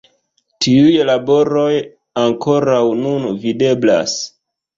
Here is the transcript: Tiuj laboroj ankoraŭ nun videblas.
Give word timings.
Tiuj 0.65 0.93
laboroj 1.09 1.67
ankoraŭ 2.23 2.81
nun 3.03 3.29
videblas. 3.45 4.19